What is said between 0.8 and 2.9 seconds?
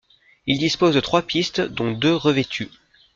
de trois pistes dont deux revêtues.